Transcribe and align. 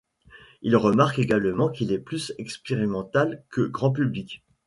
Il 0.63 0.75
remarque 0.77 1.19
également 1.19 1.69
qu'il 1.69 1.91
est 1.91 1.99
plus 1.99 2.33
expérimental 2.39 3.43
que 3.51 3.61
grand 3.61 3.91
public. 3.91 4.43